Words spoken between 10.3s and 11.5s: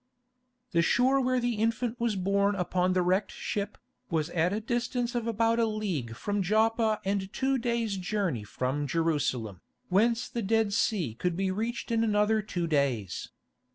Dead Sea could